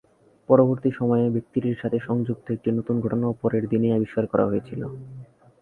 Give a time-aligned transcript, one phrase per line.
[0.49, 4.81] পরবর্তী সময়ে, ব্যক্তিটির সাথে সংযুক্ত একটি নতুন ঘটনাও পরের দিনেই আবিষ্কার করা হয়েছিল।